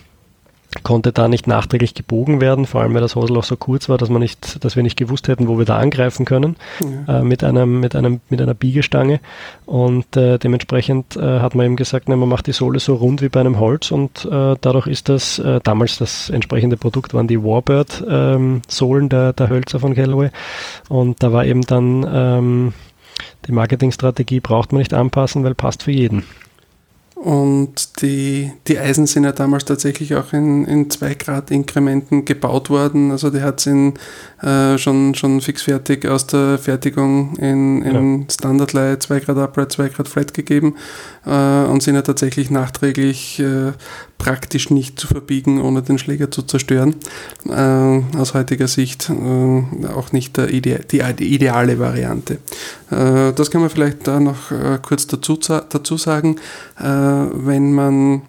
[0.83, 3.99] konnte da nicht nachträglich gebogen werden, vor allem weil das Hosel auch so kurz war,
[3.99, 6.57] dass man nicht, dass wir nicht gewusst hätten, wo wir da angreifen können
[7.07, 7.21] ja.
[7.21, 9.21] äh, mit einem mit einem mit einer Biegestange
[9.67, 13.21] und äh, dementsprechend äh, hat man eben gesagt, ne, man macht die Sohle so rund
[13.23, 17.29] wie bei einem Holz und äh, dadurch ist das äh, damals das entsprechende Produkt waren
[17.29, 20.31] die Warbird ähm, Sohlen der der Hölzer von Callaway
[20.89, 22.73] und da war eben dann ähm,
[23.47, 26.25] die Marketingstrategie braucht man nicht anpassen, weil passt für jeden.
[27.23, 32.69] Und die, die Eisen sind ja damals tatsächlich auch in, in 2 Grad Inkrementen gebaut
[32.69, 33.13] worden.
[33.13, 33.69] Also die hat es
[34.43, 38.27] äh, schon, schon fixfertig aus der Fertigung in, in ja.
[38.29, 40.75] Standardlei 2 Grad Upright, 2 Grad Flat gegeben
[41.25, 43.71] äh, und sind ja tatsächlich nachträglich äh,
[44.23, 46.95] praktisch nicht zu verbiegen, ohne den Schläger zu zerstören.
[47.49, 52.35] Äh, aus heutiger Sicht äh, auch nicht Ide die, die, ideale Variante.
[52.93, 56.37] Äh, das kann man vielleicht da noch äh, kurz dazu, dazu sagen.
[56.79, 58.23] Äh, wenn man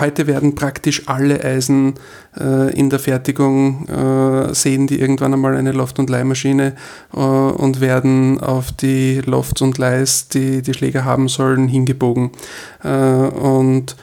[0.00, 1.94] heute werden praktisch alle Eisen
[2.36, 6.74] äh, in der Fertigung, äh, sehen die irgendwann einmal eine Loft- und Leihmaschine
[7.14, 12.32] äh, und werden auf die Lofts und Leihs, die die Schläger haben sollen, hingebogen.
[12.82, 13.94] Äh, und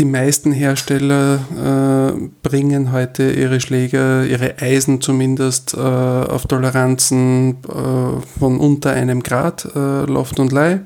[0.00, 8.38] die meisten Hersteller äh, bringen heute ihre Schläger, ihre Eisen zumindest, äh, auf Toleranzen äh,
[8.38, 10.80] von unter einem Grad äh, Loft und Leih.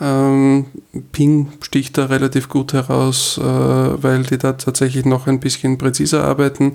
[0.00, 0.66] Ähm,
[1.10, 6.22] Ping sticht da relativ gut heraus, äh, weil die da tatsächlich noch ein bisschen präziser
[6.22, 6.74] arbeiten.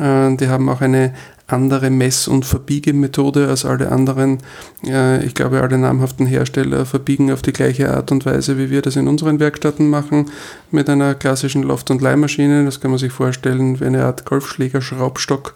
[0.00, 1.14] Äh, die haben auch eine
[1.48, 4.38] andere Mess- und Verbiegemethode als alle anderen.
[4.82, 8.96] Ich glaube, alle namhaften Hersteller verbiegen auf die gleiche Art und Weise, wie wir das
[8.96, 10.26] in unseren Werkstätten machen,
[10.70, 12.66] mit einer klassischen Loft- und Leihmaschine.
[12.66, 15.54] Das kann man sich vorstellen wie eine Art Golfschläger-Schraubstock,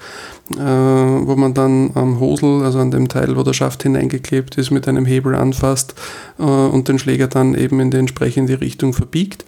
[0.52, 4.70] äh, wo man dann am Hosel, also an dem Teil, wo der Schaft hineingeklebt ist,
[4.70, 5.94] mit einem Hebel anfasst
[6.38, 9.44] äh, und den Schläger dann eben in die entsprechende Richtung verbiegt.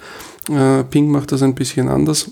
[0.50, 2.30] Äh, Ping macht das ein bisschen anders.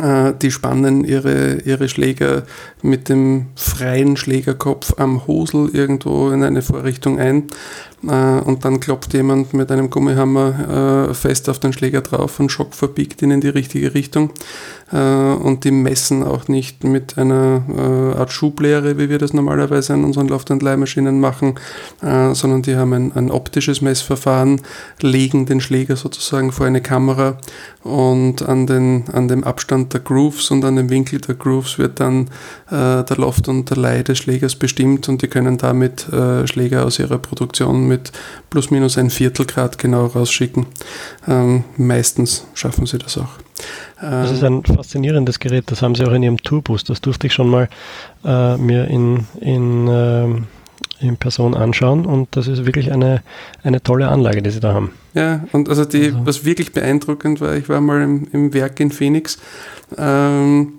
[0.00, 2.44] Äh, die spannen ihre, ihre Schläger
[2.82, 7.48] mit dem freien Schlägerkopf am Hosel irgendwo in eine Vorrichtung ein
[8.02, 12.74] und dann klopft jemand mit einem Gummihammer äh, fest auf den Schläger drauf und Schock
[12.74, 14.30] verbiegt ihn in die richtige Richtung.
[14.92, 17.62] Äh, und die messen auch nicht mit einer
[18.18, 21.54] Art Schublehre, wie wir das normalerweise an unseren Loft- und Leihmaschinen machen,
[22.00, 24.60] sondern die haben ein, ein optisches Messverfahren,
[25.00, 27.38] legen den Schläger sozusagen vor eine Kamera
[27.82, 32.00] und an, den, an dem Abstand der Grooves und an dem Winkel der Grooves wird
[32.00, 32.28] dann
[32.70, 36.06] der Loft und der Leih des Schlägers bestimmt und die können damit
[36.44, 38.12] Schläger aus ihrer Produktion mit
[38.50, 40.66] plus minus ein Viertelgrad genau rausschicken.
[41.28, 43.38] Ähm, meistens schaffen sie das auch.
[44.00, 46.82] Das ist ein faszinierendes Gerät, das haben sie auch in ihrem Tourbus.
[46.82, 47.68] Das durfte ich schon mal
[48.24, 50.26] äh, mir in, in, äh,
[51.06, 53.22] in Person anschauen und das ist wirklich eine,
[53.62, 54.90] eine tolle Anlage, die sie da haben.
[55.14, 56.26] Ja, und also, die, also.
[56.26, 59.38] was wirklich beeindruckend war, ich war mal im, im Werk in Phoenix,
[59.96, 60.72] ähm,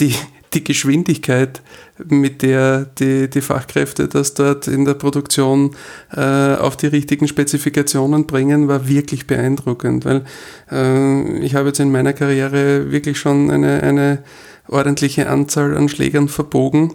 [0.00, 0.16] die,
[0.54, 1.62] die Geschwindigkeit,
[2.08, 5.76] mit der die, die Fachkräfte das dort in der Produktion
[6.12, 10.24] äh, auf die richtigen Spezifikationen bringen, war wirklich beeindruckend, weil
[10.70, 14.18] äh, ich habe jetzt in meiner Karriere wirklich schon eine, eine
[14.68, 16.94] ordentliche Anzahl an Schlägern verbogen,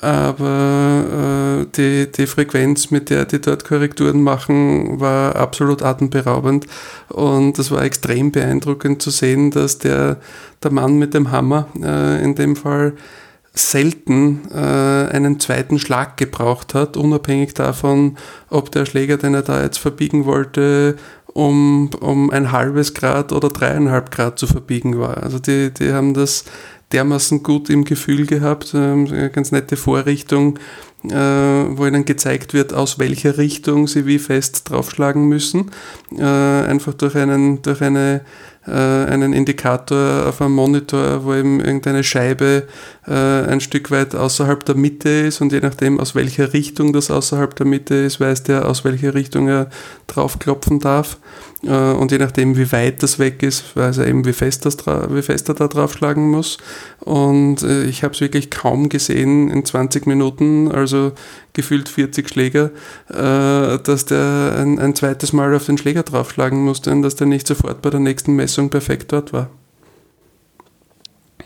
[0.00, 6.66] aber äh, die, die Frequenz, mit der die dort Korrekturen machen, war absolut atemberaubend.
[7.08, 10.18] Und es war extrem beeindruckend zu sehen, dass der,
[10.62, 12.94] der Mann mit dem Hammer äh, in dem Fall
[13.52, 18.16] selten äh, einen zweiten Schlag gebraucht hat, unabhängig davon,
[18.48, 23.50] ob der Schläger, den er da jetzt verbiegen wollte, um, um ein halbes Grad oder
[23.50, 25.22] dreieinhalb Grad zu verbiegen war.
[25.22, 26.44] Also die, die haben das
[26.92, 30.58] dermaßen gut im Gefühl gehabt, äh, eine ganz nette Vorrichtung,
[31.04, 35.70] äh, wo ihnen gezeigt wird, aus welcher Richtung sie wie fest draufschlagen müssen.
[36.16, 38.22] Äh, einfach durch, einen, durch eine
[38.66, 42.64] einen Indikator auf einem Monitor, wo eben irgendeine Scheibe
[43.06, 47.10] äh, ein Stück weit außerhalb der Mitte ist und je nachdem, aus welcher Richtung das
[47.10, 49.70] außerhalb der Mitte ist, weiß der, aus welcher Richtung er
[50.06, 51.16] draufklopfen darf.
[51.62, 54.76] Äh, und je nachdem, wie weit das weg ist, weiß er eben, wie fest, das
[54.86, 56.58] wie fest er da draufschlagen muss.
[57.00, 61.12] Und äh, ich habe es wirklich kaum gesehen in 20 Minuten, also
[61.52, 62.70] gefühlt 40 Schläger,
[63.08, 67.26] äh, dass der ein, ein zweites Mal auf den Schläger draufschlagen musste und dass der
[67.26, 69.48] nicht sofort bei der nächsten Messung perfekt dort war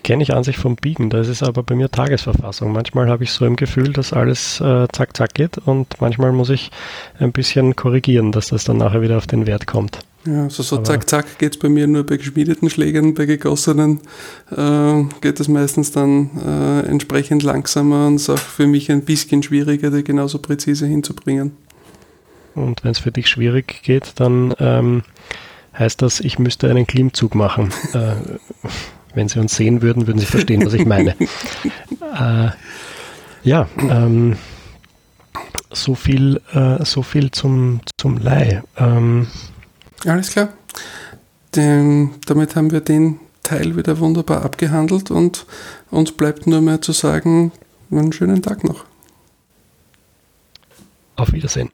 [0.04, 2.72] kenne ich an sich vom Biegen, da ist aber bei mir Tagesverfassung.
[2.72, 6.50] Manchmal habe ich so im Gefühl, dass alles äh, zack, zack geht und manchmal muss
[6.50, 6.70] ich
[7.18, 9.98] ein bisschen korrigieren, dass das dann nachher wieder auf den Wert kommt.
[10.26, 14.00] Ja, also so zack, zack geht es bei mir nur bei geschmiedeten Schlägern, bei gegossenen
[14.50, 19.42] äh, geht es meistens dann äh, entsprechend langsamer und ist auch für mich ein bisschen
[19.42, 21.52] schwieriger, die genauso präzise hinzubringen.
[22.54, 25.02] Und wenn es für dich schwierig geht, dann ähm,
[25.78, 27.72] heißt das, ich müsste einen Klimmzug machen.
[27.92, 28.14] äh,
[29.14, 31.14] wenn Sie uns sehen würden, würden Sie verstehen, was ich meine.
[32.18, 32.50] äh,
[33.42, 34.36] ja, ähm,
[35.70, 38.62] so viel, äh, so viel zum, zum Leih.
[38.78, 39.26] Ähm,
[40.04, 40.52] alles klar.
[41.54, 45.46] Den, damit haben wir den Teil wieder wunderbar abgehandelt und
[45.90, 47.52] uns bleibt nur mehr zu sagen,
[47.90, 48.84] einen schönen Tag noch.
[51.16, 51.70] Auf Wiedersehen.